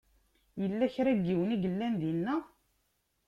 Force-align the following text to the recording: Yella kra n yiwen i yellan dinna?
Yella 0.61 0.85
kra 0.93 1.11
n 1.13 1.19
yiwen 1.27 1.53
i 1.55 1.57
yellan 1.63 1.93
dinna? 2.01 2.35